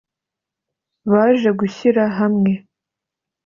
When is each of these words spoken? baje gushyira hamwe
baje 1.11 1.49
gushyira 1.59 2.03
hamwe 2.17 2.53